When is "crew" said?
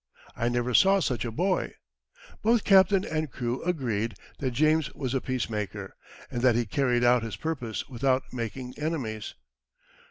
3.31-3.61